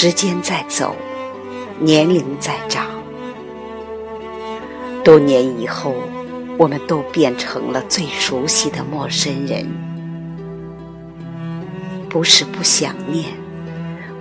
[0.00, 0.94] 时间在走，
[1.80, 2.86] 年龄在长，
[5.02, 5.92] 多年以后，
[6.56, 9.66] 我们都变成了最熟悉的陌生人。
[12.08, 13.24] 不是不想念，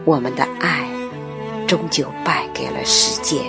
[0.04, 0.90] 我们的爱
[1.68, 3.40] 终究败给了时间。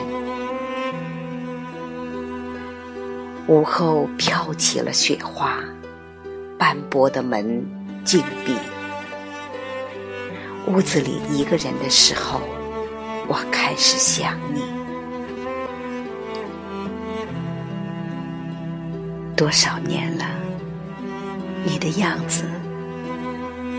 [3.46, 5.60] 午后飘起了雪花，
[6.58, 7.64] 斑驳的门
[8.04, 8.52] 紧闭。
[10.66, 12.40] 屋子里一个人的时候，
[13.26, 14.62] 我开始想你。
[19.34, 20.24] 多少年了，
[21.64, 22.42] 你的样子，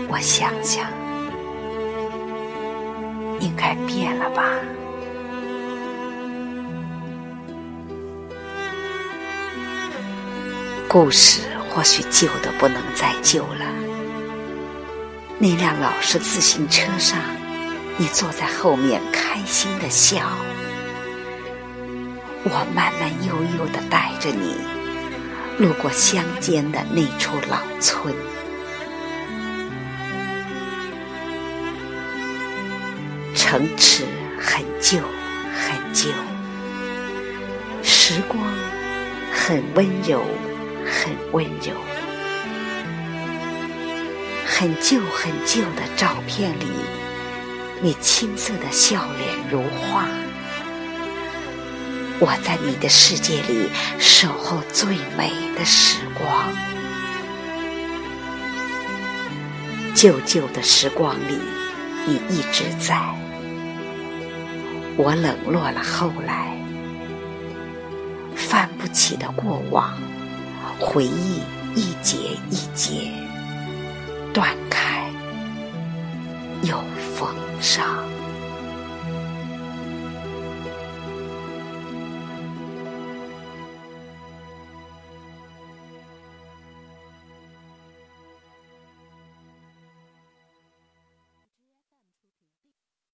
[0.08, 0.86] 我想想，
[3.40, 4.42] 应该变了吧。
[10.88, 13.89] 故事或许旧的不能再旧了。
[15.42, 17.18] 那辆老式自行车上，
[17.96, 20.18] 你坐在后面开心的笑，
[22.44, 24.54] 我慢慢悠悠的带着你，
[25.56, 28.14] 路过乡间的那处老村。
[33.34, 34.04] 城池
[34.38, 34.98] 很旧
[35.56, 36.10] 很旧，
[37.82, 38.44] 时光
[39.32, 40.22] 很温柔。
[40.92, 41.72] 很温柔，
[44.60, 46.66] 很旧很旧的照片里，
[47.80, 50.06] 你青涩的笑脸如画。
[52.18, 56.52] 我在你的世界里守候最美的时光。
[59.94, 61.38] 旧旧的时光里，
[62.06, 63.00] 你一直在。
[64.98, 66.54] 我冷落了后来，
[68.36, 69.98] 翻不起的过往。
[70.78, 71.40] 回忆
[71.74, 72.18] 一节
[72.50, 73.10] 一节
[74.32, 75.10] 断开，
[76.62, 76.76] 又
[77.16, 77.28] 缝
[77.60, 77.84] 上。